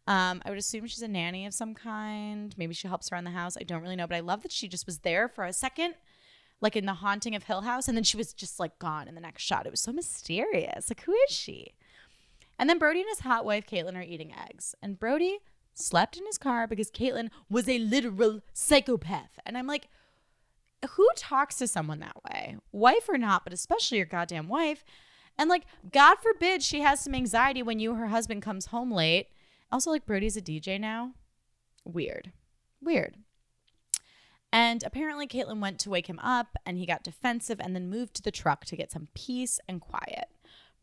[0.06, 2.54] Um, I would assume she's a nanny of some kind.
[2.56, 3.56] Maybe she helps around the house.
[3.58, 5.94] I don't really know, but I love that she just was there for a second,
[6.60, 9.14] like in the haunting of Hill House, and then she was just like gone in
[9.14, 9.66] the next shot.
[9.66, 10.88] It was so mysterious.
[10.90, 11.74] Like, who is she?
[12.58, 14.74] And then Brody and his hot wife, Caitlyn, are eating eggs.
[14.82, 15.38] And Brody
[15.74, 19.38] slept in his car because Caitlyn was a literal psychopath.
[19.46, 19.88] And I'm like,
[20.90, 22.56] who talks to someone that way?
[22.72, 24.84] Wife or not, but especially your goddamn wife.
[25.38, 29.28] And like, God forbid she has some anxiety when you, her husband, comes home late.
[29.70, 31.12] Also, like, Brody's a DJ now.
[31.84, 32.32] Weird.
[32.80, 33.16] Weird.
[34.52, 38.14] And apparently, Caitlyn went to wake him up and he got defensive and then moved
[38.14, 40.28] to the truck to get some peace and quiet.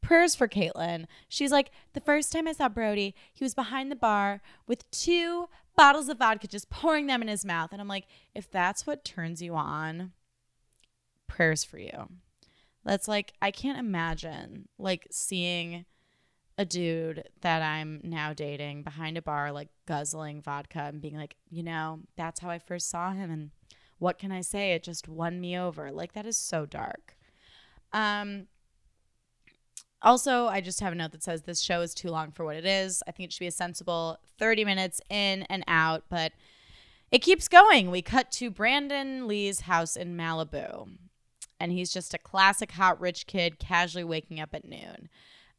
[0.06, 1.06] Prayers for Caitlyn.
[1.28, 5.50] She's like, the first time I saw Brody, he was behind the bar with two
[5.76, 7.72] bottles of vodka, just pouring them in his mouth.
[7.72, 10.12] And I'm like, if that's what turns you on,
[11.28, 12.10] prayers for you.
[12.84, 15.86] That's like, I can't imagine like seeing
[16.58, 21.36] a dude that I'm now dating behind a bar, like guzzling vodka and being like,
[21.50, 23.32] you know, that's how I first saw him.
[23.32, 23.50] And
[23.98, 24.74] what can I say?
[24.74, 25.92] It just won me over.
[25.92, 27.18] Like, that is so dark.
[27.92, 28.48] Um,
[30.06, 32.56] also, I just have a note that says this show is too long for what
[32.56, 33.04] it is.
[33.08, 36.32] I think it should be a sensible 30 minutes in and out, but
[37.12, 37.92] it keeps going.
[37.92, 40.90] We cut to Brandon Lee's house in Malibu,
[41.60, 45.10] and he's just a classic hot rich kid casually waking up at noon.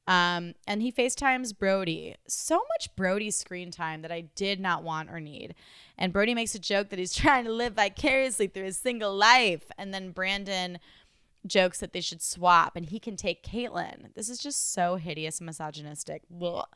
[0.09, 2.15] Um, and he FaceTimes Brody.
[2.29, 5.55] So much Brody screen time that I did not want or need.
[5.99, 9.65] And Brody makes a joke that he's trying to live vicariously through his single life.
[9.77, 10.79] And then Brandon
[11.49, 14.15] jokes that they should swap and he can take Caitlyn.
[14.15, 16.23] This is just so hideous and misogynistic.
[16.29, 16.67] Blah.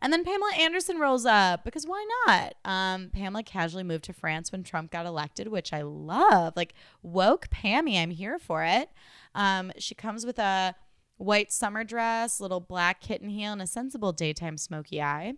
[0.00, 2.54] And then Pamela Anderson rolls up because why not?
[2.64, 6.54] Um, Pamela casually moved to France when Trump got elected, which I love.
[6.56, 8.90] Like woke Pammy, I'm here for it.
[9.34, 10.76] Um, she comes with a
[11.16, 15.34] white summer dress, little black kitten heel, and a sensible daytime smoky eye.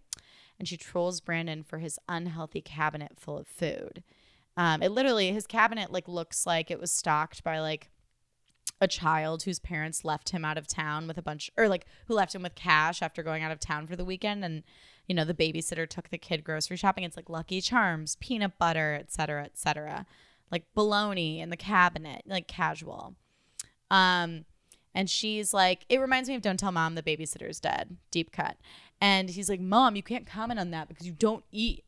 [0.59, 4.03] And she trolls Brandon for his unhealthy cabinet full of food.
[4.59, 7.91] Um, it literally his cabinet like looks like it was stocked by like
[8.81, 12.15] a child whose parents left him out of town with a bunch or like who
[12.15, 14.45] left him with cash after going out of town for the weekend.
[14.45, 14.63] And
[15.07, 17.05] you know the babysitter took the kid grocery shopping.
[17.05, 20.07] It's like lucky charms peanut butter etc etc
[20.51, 23.15] like bologna in the cabinet like casual.
[23.91, 24.45] Um
[24.95, 28.57] and she's like it reminds me of don't tell mom the babysitter's dead deep cut.
[29.01, 31.85] And he's like mom you can't comment on that because you don't eat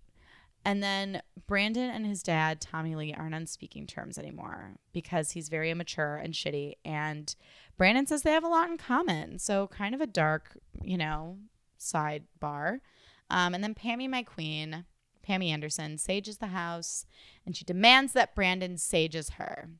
[0.64, 5.48] and then Brandon and his dad, Tommy Lee, aren't on speaking terms anymore because he's
[5.48, 6.75] very immature and shitty.
[6.85, 7.35] And
[7.77, 9.38] Brandon says they have a lot in common.
[9.38, 11.38] So, kind of a dark, you know,
[11.79, 12.81] sidebar.
[13.29, 14.85] Um, and then Pammy, my queen,
[15.27, 17.07] Pammy Anderson, sages the house
[17.46, 19.70] and she demands that Brandon sages her.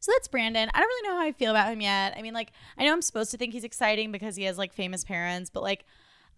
[0.00, 0.70] So that's Brandon.
[0.72, 2.14] I don't really know how I feel about him yet.
[2.16, 4.72] I mean, like, I know I'm supposed to think he's exciting because he has like
[4.72, 5.84] famous parents, but like,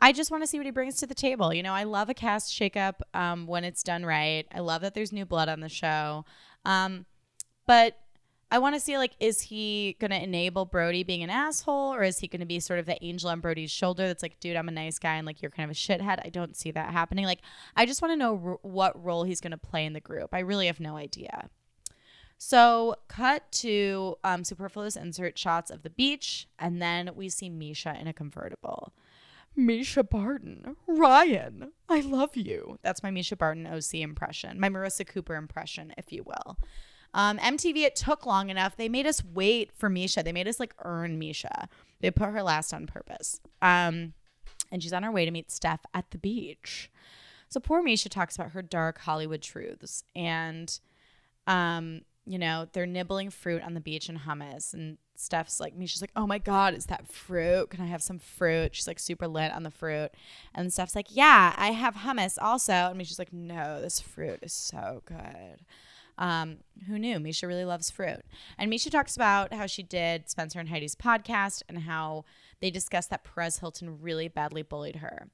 [0.00, 1.54] I just want to see what he brings to the table.
[1.54, 4.46] You know, I love a cast shakeup um, when it's done right.
[4.54, 6.24] I love that there's new blood on the show.
[6.64, 7.06] Um,
[7.66, 7.98] but
[8.50, 12.04] I want to see like, is he going to enable Brody being an asshole, or
[12.04, 14.56] is he going to be sort of the angel on Brody's shoulder that's like, dude,
[14.56, 16.24] I'm a nice guy, and like you're kind of a shithead.
[16.24, 17.24] I don't see that happening.
[17.24, 17.40] Like,
[17.74, 20.32] I just want to know r- what role he's going to play in the group.
[20.32, 21.48] I really have no idea.
[22.38, 28.00] So, cut to um, superfluous insert shots of the beach, and then we see Mischa
[28.00, 28.92] in a convertible.
[29.56, 32.78] Mischa Barton, Ryan, I love you.
[32.82, 36.58] That's my Mischa Barton OC impression, my Marissa Cooper impression, if you will.
[37.14, 38.76] Um, MTV, it took long enough.
[38.76, 40.22] They made us wait for Mischa.
[40.22, 41.68] They made us like earn Mischa.
[42.00, 43.40] They put her last on purpose.
[43.62, 44.12] Um,
[44.70, 46.90] and she's on her way to meet Steph at the beach.
[47.48, 50.04] So poor Mischa talks about her dark Hollywood truths.
[50.14, 50.78] And,
[51.46, 54.74] um, you know, they're nibbling fruit on the beach in hummus.
[54.74, 55.86] And Steph's like me.
[55.86, 57.70] She's like, oh my God, is that fruit?
[57.70, 58.74] Can I have some fruit?
[58.74, 60.10] She's like super lit on the fruit.
[60.52, 62.72] And Steph's like, yeah, I have hummus also.
[62.72, 65.64] And Mischa's like, no, this fruit is so good.
[66.18, 66.58] Um,
[66.88, 67.18] who knew?
[67.18, 68.22] Mischa really loves fruit.
[68.58, 72.24] And Mischa talks about how she did Spencer and Heidi's podcast and how
[72.60, 75.28] they discussed that Perez Hilton really badly bullied her.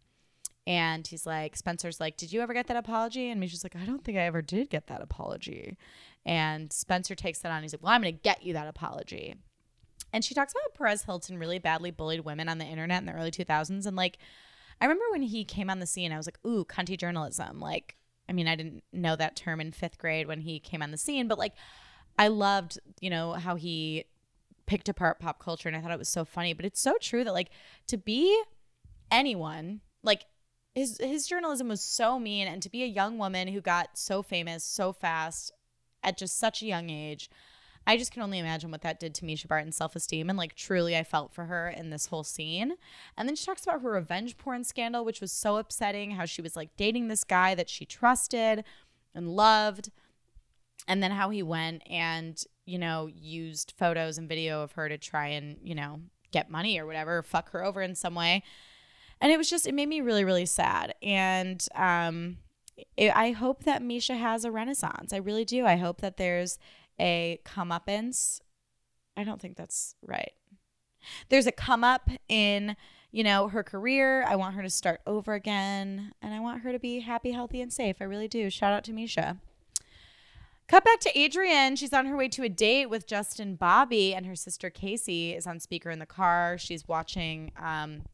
[0.67, 3.31] And he's like, Spencer's like, Did you ever get that apology?
[3.31, 5.77] And Mischa's like, I don't think I ever did get that apology.
[6.25, 7.63] And Spencer takes that on.
[7.63, 9.35] He's like, Well, I'm going to get you that apology.
[10.13, 13.13] And she talks about Perez Hilton really badly bullied women on the internet in the
[13.13, 13.87] early 2000s.
[13.87, 14.19] And like,
[14.81, 17.61] I remember when he came on the scene, I was like, ooh, cunty journalism.
[17.61, 17.97] Like,
[18.29, 20.99] I mean, I didn't know that term in fifth grade when he came on the
[20.99, 21.55] scene, but like,
[22.19, 24.05] I loved, you know, how he
[24.67, 26.53] picked apart pop culture and I thought it was so funny.
[26.53, 27.51] But it's so true that like
[27.89, 28.43] to be
[29.11, 30.27] anyone, like
[30.75, 34.23] his his journalism was so mean and to be a young woman who got so
[34.23, 35.53] famous so fast
[36.03, 37.31] at just such a young age
[37.87, 40.29] I just can only imagine what that did to Mischa Barton's self esteem.
[40.29, 42.75] And like, truly, I felt for her in this whole scene.
[43.17, 46.43] And then she talks about her revenge porn scandal, which was so upsetting how she
[46.43, 48.65] was like dating this guy that she trusted
[49.15, 49.91] and loved.
[50.87, 54.99] And then how he went and, you know, used photos and video of her to
[54.99, 56.01] try and, you know,
[56.33, 58.43] get money or whatever, fuck her over in some way.
[59.21, 60.95] And it was just, it made me really, really sad.
[61.03, 62.39] And, um,
[62.99, 65.13] I hope that Mischa has a renaissance.
[65.13, 65.67] I really do.
[65.67, 66.59] I hope that there's
[66.99, 68.41] a comeuppance.
[69.17, 70.33] I don't think that's right.
[71.29, 72.77] There's a come up in,
[73.11, 74.25] you know, her career.
[74.25, 77.61] I want her to start over again and I want her to be happy, healthy,
[77.61, 77.97] and safe.
[78.01, 78.49] I really do.
[78.51, 79.39] Shout out to Mischa.
[80.69, 81.77] Cut back to Adrienne.
[81.77, 85.47] She's on her way to a date with Justin Bobby, and her sister Casey is
[85.47, 86.57] on speaker in the car.
[86.57, 88.05] She's watching um,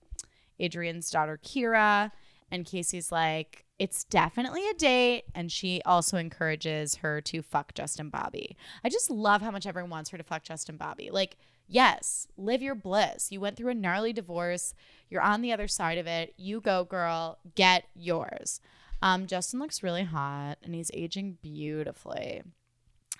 [0.60, 2.10] Adrienne's daughter Kirra,
[2.50, 5.24] and Casey's like, it's definitely a date.
[5.34, 8.56] And she also encourages her to fuck Justin Bobby.
[8.82, 11.10] I just love how much everyone wants her to fuck Justin Bobby.
[11.12, 13.30] Like, yes, live your bliss.
[13.30, 14.74] You went through a gnarly divorce,
[15.08, 16.34] you're on the other side of it.
[16.36, 18.60] You go, girl, get yours.
[19.00, 22.42] Um, Justin looks really hot and he's aging beautifully.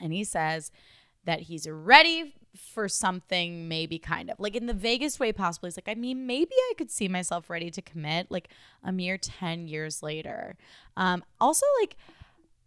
[0.01, 0.71] And he says
[1.25, 5.67] that he's ready for something, maybe kind of like in the vaguest way possible.
[5.67, 8.49] He's like, I mean, maybe I could see myself ready to commit like
[8.83, 10.57] a mere 10 years later.
[10.97, 11.97] Um, also, like,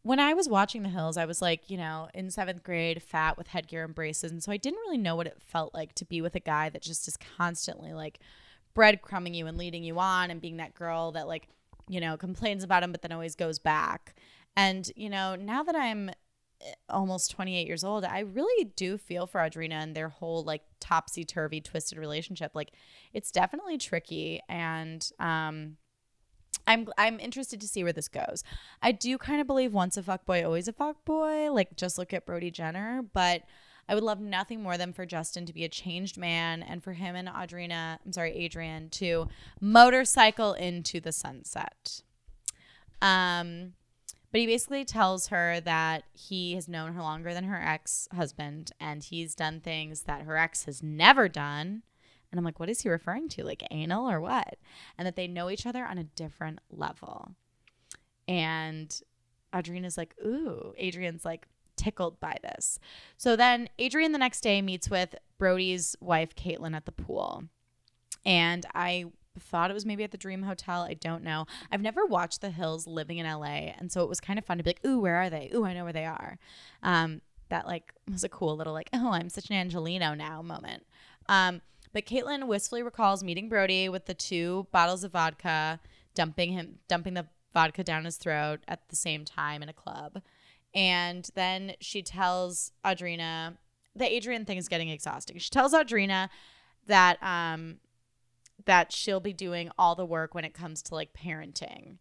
[0.03, 3.37] when I was watching The Hills, I was like, you know, in seventh grade, fat
[3.37, 4.31] with headgear and braces.
[4.31, 6.69] And so I didn't really know what it felt like to be with a guy
[6.69, 8.19] that just is constantly like
[8.75, 11.47] breadcrumbing you and leading you on and being that girl that, like,
[11.87, 14.15] you know, complains about him, but then always goes back.
[14.55, 16.11] And, you know, now that I'm
[16.89, 21.23] almost 28 years old, I really do feel for Audrina and their whole like topsy
[21.23, 22.51] turvy, twisted relationship.
[22.53, 22.71] Like,
[23.13, 24.41] it's definitely tricky.
[24.49, 25.77] And, um,
[26.67, 28.43] I'm I'm interested to see where this goes.
[28.81, 31.51] I do kind of believe once a fuck boy, always a fuck boy.
[31.51, 33.43] Like just look at Brody Jenner, but
[33.89, 36.93] I would love nothing more than for Justin to be a changed man and for
[36.93, 39.27] him and Audrina, I'm sorry, Adrian, to
[39.59, 42.01] motorcycle into the sunset.
[43.01, 43.73] Um,
[44.31, 48.71] but he basically tells her that he has known her longer than her ex husband
[48.79, 51.83] and he's done things that her ex has never done
[52.31, 53.43] and I'm like, what is he referring to?
[53.43, 54.57] Like anal or what?
[54.97, 57.31] And that they know each other on a different level.
[58.27, 58.97] And
[59.53, 60.73] Audrina's like, ooh.
[60.77, 62.79] Adrian's like, tickled by this.
[63.17, 67.43] So then Adrian the next day meets with Brody's wife, Kaitlynn, at the pool.
[68.25, 69.05] And I
[69.39, 70.81] thought it was maybe at the Dream Hotel.
[70.81, 71.45] I don't know.
[71.71, 73.73] I've never watched The Hills living in LA.
[73.77, 75.49] And so it was kind of fun to be like, ooh, where are they?
[75.53, 76.37] Ooh, I know where they are.
[76.83, 80.85] Um, that like was a cool little like, oh, I'm such an Angeleno now moment.
[81.27, 81.61] Um,
[81.93, 85.79] but Kaitlynn wistfully recalls meeting Brody with the two bottles of vodka,
[86.15, 90.21] dumping him, dumping the vodka down his throat at the same time in a club.
[90.73, 93.57] And then she tells Audrina
[93.93, 95.37] the Adrienne thing is getting exhausting.
[95.37, 96.29] She tells Audrina
[96.87, 97.77] that um
[98.65, 101.97] that she'll be doing all the work when it comes to like parenting.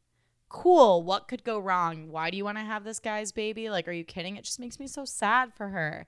[0.49, 1.03] Cool.
[1.03, 2.11] What could go wrong?
[2.11, 3.70] Why do you want to have this guy's baby?
[3.70, 4.37] Like, are you kidding?
[4.37, 6.07] It just makes me so sad for her.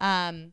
[0.00, 0.52] Um,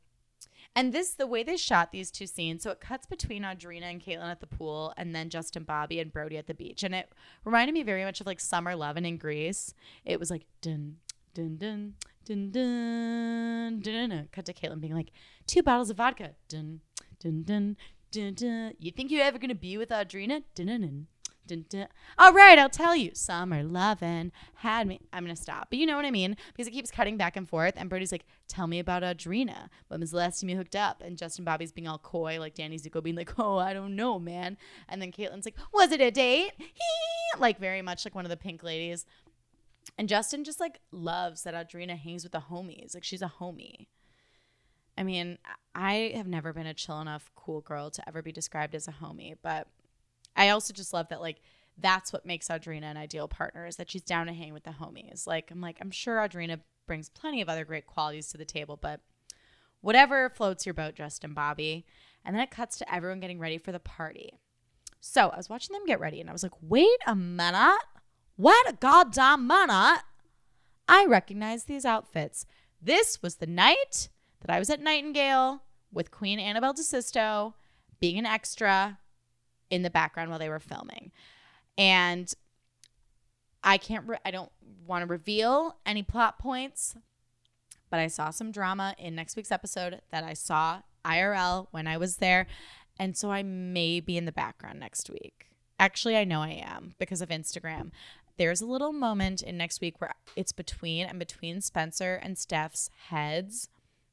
[0.76, 4.02] and this, the way they shot these two scenes, so it cuts between Audrina and
[4.02, 7.12] Kaitlynn at the pool, and then Justin Bobby and Brody at the beach, and it
[7.44, 9.74] reminded me very much of like Summer Lovin' in Grease.
[10.06, 10.98] It was like dun
[11.34, 14.30] dun dun dun dun dun dun.
[14.32, 15.12] Cut to Kaitlynn being like,
[15.46, 16.36] two bottles of vodka.
[16.48, 16.80] Dun
[17.20, 17.78] dun dun
[18.12, 18.74] dun dun.
[18.80, 20.44] You think you're ever gonna be with Audrina?
[20.56, 21.08] Dun.
[22.18, 23.12] All right, I'll tell you.
[23.14, 25.02] Summer lovin' had me.
[25.12, 27.50] I'm gonna stop, but you know what I mean because it keeps cutting back and
[27.50, 27.74] forth.
[27.76, 29.68] And Brody's like, "Tell me about Audrina.
[29.90, 32.56] When was the last time you hooked up?" And Justin Bobby's being all coy, like
[32.56, 36.00] Danny Zuko being like, "Oh, I don't know, man." And then Kaitlynn's like, "Was it
[36.00, 36.54] a date?"
[37.38, 39.06] like very much like one of the pink ladies.
[39.98, 42.94] And Justin just like loves that Audrina hangs with the homies.
[42.94, 43.88] Like she's a homie.
[44.98, 45.38] I mean,
[45.74, 48.92] I have never been a chill enough cool girl to ever be described as a
[48.92, 49.68] homie, but
[50.36, 51.42] I also just love that like
[51.78, 54.72] that's what makes Audrina an ideal partner is that she's down to hang with the
[54.72, 55.26] homies.
[55.26, 58.78] Like I'm like I'm sure Audrina brings plenty of other great qualities to the table,
[58.78, 59.00] but
[59.82, 61.86] whatever floats your boat, Justin Bobby.
[62.24, 64.34] And then it cuts to everyone getting ready for the party.
[65.00, 67.82] So I was watching them get ready and I was like, wait a minute.
[68.36, 70.02] What a goddamn minute.
[70.88, 72.46] I recognize these outfits.
[72.80, 74.10] This was the night
[74.42, 77.54] that I was at Nightingale with Queen Annabelle DeSisto
[78.00, 79.00] being an extra
[79.70, 81.12] in the background while they were filming.
[81.78, 82.32] And
[83.64, 84.52] I can't, re- I don't
[84.86, 86.96] want to reveal any plot points,
[87.90, 91.98] but I saw some drama in next week's episode that I saw IRL when I
[91.98, 92.48] was there.
[93.00, 95.48] And so I may be in the background next week.
[95.80, 97.92] Actually, I know I am because of Instagram.
[98.38, 102.90] There's a little moment in next week where it's between and between Spencer and Steph's
[103.10, 103.70] heads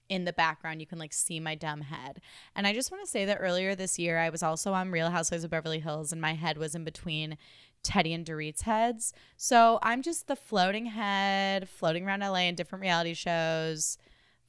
[0.08, 2.20] in the background you can like see my dumb head.
[2.54, 5.10] And i just want to say that earlier this year i was also on real
[5.10, 7.36] housewives of beverly hills and my head was in between
[7.84, 9.12] Teddi and dorit's heads.
[9.36, 13.98] So i'm just the floating head floating around la in different reality shows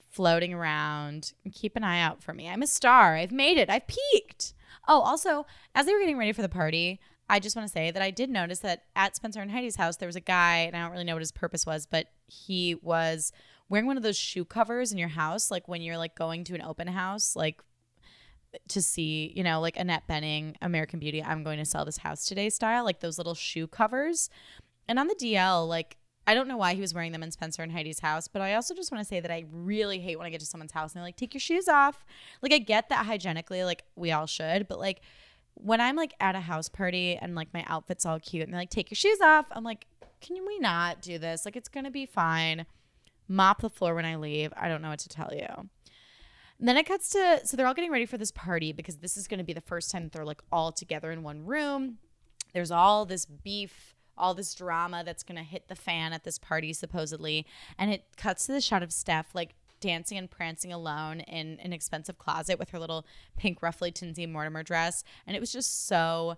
[0.10, 1.34] floating around.
[1.54, 2.50] Keep an eye out for me.
[2.50, 3.16] I'm a star.
[3.16, 3.70] I've made it.
[3.70, 4.54] I've peaked.
[4.88, 5.46] Oh also
[5.76, 7.00] as they were getting ready for the party
[7.30, 9.98] I just want to say that I did notice that at Spencer and Heidi's house,
[9.98, 12.76] there was a guy, and I don't really know what his purpose was, but he
[12.82, 13.32] was
[13.70, 16.56] wearing one of those shoe covers in your house, like when you're like going to
[16.56, 17.62] an open house, like
[18.70, 22.26] to see, you know, like Annette Bening, American Beauty, I'm going to sell this house
[22.26, 24.30] today style, like those little shoe covers.
[24.88, 25.98] And on the DL, like
[26.30, 28.54] I don't know why he was wearing them in Spencer and Heidi's house, but I
[28.54, 30.92] also just want to say that I really hate when I get to someone's house
[30.92, 32.06] and they're like, take your shoes off.
[32.44, 35.02] Like, I get that hygienically, like, we all should, but like,
[35.56, 38.62] when I'm like at a house party and like my outfit's all cute and they're
[38.62, 39.88] like, take your shoes off, I'm like,
[40.22, 41.46] can we not do this?
[41.46, 42.68] Like, it's gonna be fine.
[43.30, 44.52] Mop the floor when I leave.
[44.58, 45.70] I don't know what to tell you.
[46.60, 49.16] And then it cuts to so they're all getting ready for this party because this
[49.16, 52.00] is going to be the first time that they're like all together in one room.
[52.54, 56.38] There's all this beef, all this drama that's going to hit the fan at this
[56.38, 57.46] party supposedly,
[57.78, 61.72] and it cuts to the shot of Steph like dancing and prancing alone in an
[61.72, 63.06] expensive closet with her little
[63.38, 66.36] pink ruffly Tinsley Mortimer dress, and it was just so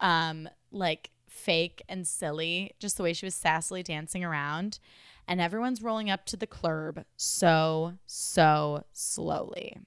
[0.00, 4.78] um like fake and silly just the way she was sassily dancing around
[5.26, 9.78] and everyone's rolling up to the club so, so slowly.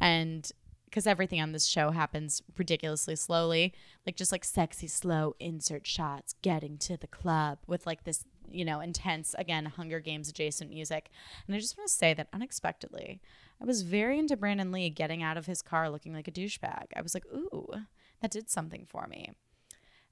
[0.00, 0.50] And
[0.84, 3.74] because everything on this show happens ridiculously slowly,
[4.06, 8.64] like just like sexy, slow insert shots getting to the club with like this, you
[8.64, 11.10] know, intense, again, Hunger Games adjacent music.
[11.46, 13.20] And I just want to say that unexpectedly,
[13.60, 16.86] I was very into Brandon Lee getting out of his car looking like a douchebag.
[16.94, 17.66] I was like, ooh,
[18.22, 19.32] that did something for me.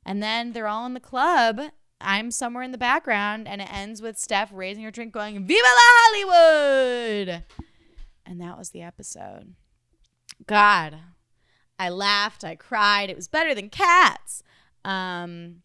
[0.05, 1.61] And then they're all in the club
[2.03, 5.61] I'm somewhere in the background, and it ends with Steph raising her drink, going, Viva
[5.63, 7.45] la Hollywood!
[8.25, 9.55] And that was the episode.
[10.47, 10.99] God,
[11.79, 13.11] I laughed, I cried.
[13.11, 14.43] It was better than cats.
[14.85, 15.63] Um,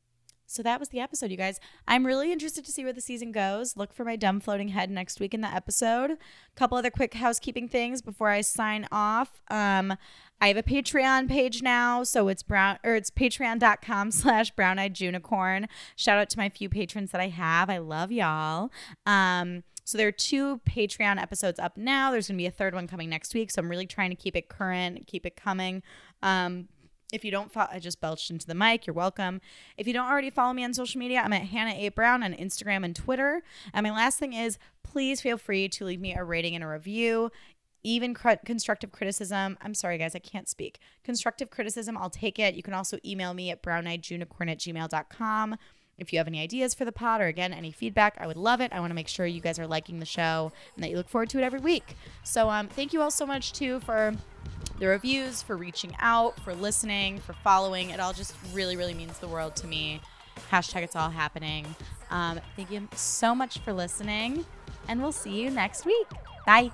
[0.48, 1.60] so that was the episode, you guys.
[1.88, 3.76] I'm really interested to see where the season goes.
[3.76, 6.12] Look for my dumb floating head next week in the episode.
[6.12, 6.18] A
[6.56, 9.42] couple other quick housekeeping things before I sign off.
[9.50, 9.98] Um,
[10.40, 15.00] I have a Patreon page now, so it's brown or it's patreon.com slash brown eyed
[15.00, 15.68] unicorn.
[15.96, 17.70] Shout out to my few patrons that I have.
[17.70, 18.72] I love y'all.
[19.06, 22.12] Um, so there are two Patreon episodes up now.
[22.12, 23.52] There's gonna be a third one coming next week.
[23.52, 25.82] So I'm really trying to keep it current, keep it coming.
[26.22, 26.68] Um,
[27.12, 28.86] if you don't follow, I just belched into the mic.
[28.86, 29.42] You're welcome.
[29.78, 31.90] If you don't already follow me on social media, I'm at Hannah A.
[31.90, 33.44] Brown on Instagram and Twitter.
[33.74, 36.68] And my last thing is please feel free to leave me a rating and a
[36.68, 37.32] review
[37.84, 39.58] even cr- constructive criticism.
[39.62, 40.80] I'm sorry, guys, I can't speak.
[41.04, 42.56] Constructive criticism, I'll take it.
[42.56, 45.56] You can also email me at browneyedunicorn at gmail.com.
[45.98, 48.62] If you have any ideas for the pod or again, any feedback, I would love
[48.62, 48.72] it.
[48.72, 51.10] I want to make sure you guys are liking the show and that you look
[51.10, 51.96] forward to it every week.
[52.24, 54.14] So, um, thank you all so much, too, for
[54.80, 57.90] the reviews, for reaching out, for listening, for following.
[57.90, 60.02] It all just really, really means the world to me.
[60.52, 61.76] Hashtag it's all happening.
[62.10, 64.46] Um, thank you so much for listening,
[64.88, 66.08] and we'll see you next week.
[66.46, 66.72] Bye.